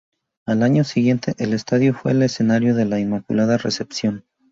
[0.47, 4.25] Al año siguiente, el estadio fue el escenario de la Inmaculada Recepción.